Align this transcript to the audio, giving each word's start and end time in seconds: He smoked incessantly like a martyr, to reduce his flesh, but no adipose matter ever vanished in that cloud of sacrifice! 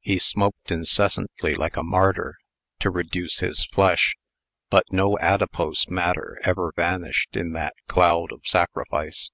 He 0.00 0.18
smoked 0.18 0.70
incessantly 0.70 1.52
like 1.54 1.76
a 1.76 1.82
martyr, 1.82 2.36
to 2.78 2.88
reduce 2.90 3.40
his 3.40 3.66
flesh, 3.66 4.16
but 4.70 4.84
no 4.90 5.18
adipose 5.18 5.86
matter 5.86 6.40
ever 6.44 6.72
vanished 6.76 7.36
in 7.36 7.52
that 7.52 7.74
cloud 7.86 8.32
of 8.32 8.40
sacrifice! 8.46 9.30